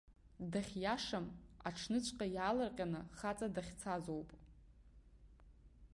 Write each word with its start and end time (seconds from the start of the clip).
Дахьиашам, 0.51 1.27
аҽныҵәҟьа, 1.67 2.27
иаалырҟьаны 2.35 3.01
хаҵа 3.17 3.47
дахьцазоуп. 3.55 4.29